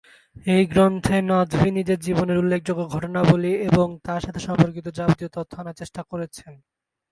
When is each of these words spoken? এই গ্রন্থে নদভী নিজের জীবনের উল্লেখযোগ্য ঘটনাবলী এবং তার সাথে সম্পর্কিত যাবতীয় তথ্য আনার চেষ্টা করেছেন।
এই 0.45 0.63
গ্রন্থে 0.65 1.17
নদভী 1.29 1.69
নিজের 1.71 1.99
জীবনের 1.99 2.41
উল্লেখযোগ্য 2.41 2.81
ঘটনাবলী 2.87 3.53
এবং 3.69 3.87
তার 4.05 4.21
সাথে 4.21 4.39
সম্পর্কিত 4.39 4.87
যাবতীয় 4.97 5.29
তথ্য 5.33 5.53
আনার 5.59 5.79
চেষ্টা 5.81 6.01
করেছেন। 6.11 6.53